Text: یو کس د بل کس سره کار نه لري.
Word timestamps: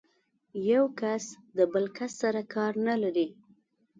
یو 0.71 0.83
کس 0.99 1.23
د 1.57 1.59
بل 1.73 1.85
کس 1.97 2.11
سره 2.21 2.41
کار 2.53 2.73
نه 2.87 2.95
لري. 3.03 3.27